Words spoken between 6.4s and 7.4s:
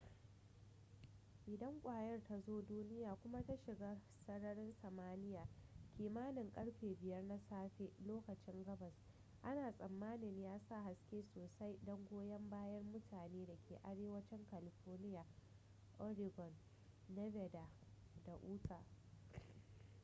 karfe 5 na